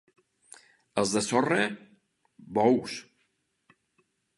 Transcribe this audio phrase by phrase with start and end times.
[1.01, 1.67] Els de Sorre,
[2.59, 3.01] bous.